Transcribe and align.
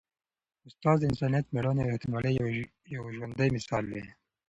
استاد 0.67 0.97
د 0.99 1.03
انسانیت، 1.11 1.45
مېړانې 1.53 1.81
او 1.83 1.87
ریښتینولۍ 1.91 2.33
یو 2.93 3.03
ژوندی 3.15 3.49
مثال 3.57 3.83
دی. 3.93 4.03